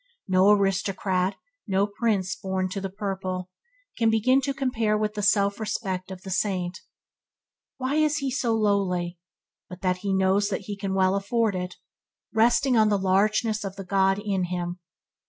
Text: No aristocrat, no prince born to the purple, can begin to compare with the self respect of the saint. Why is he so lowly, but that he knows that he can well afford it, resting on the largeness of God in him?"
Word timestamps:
No 0.27 0.49
aristocrat, 0.49 1.35
no 1.67 1.85
prince 1.85 2.35
born 2.35 2.69
to 2.69 2.81
the 2.81 2.89
purple, 2.89 3.51
can 3.99 4.09
begin 4.09 4.41
to 4.41 4.51
compare 4.51 4.97
with 4.97 5.13
the 5.13 5.21
self 5.21 5.59
respect 5.59 6.09
of 6.09 6.23
the 6.23 6.31
saint. 6.31 6.79
Why 7.77 7.97
is 7.97 8.17
he 8.17 8.31
so 8.31 8.55
lowly, 8.55 9.19
but 9.69 9.81
that 9.81 9.97
he 9.97 10.11
knows 10.11 10.49
that 10.49 10.61
he 10.61 10.75
can 10.75 10.95
well 10.95 11.15
afford 11.15 11.55
it, 11.55 11.75
resting 12.33 12.75
on 12.75 12.89
the 12.89 12.97
largeness 12.97 13.63
of 13.63 13.75
God 13.87 14.17
in 14.17 14.45
him?" 14.45 14.79